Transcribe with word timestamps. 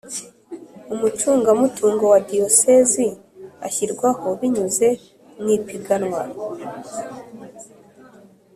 Umucungamutungo 0.93 2.03
wa 2.13 2.19
Diyosezi 2.29 3.07
ashyirwaho 3.67 4.25
binyuze 4.39 4.87
mu 5.41 5.47
ipiganwa 5.57 6.21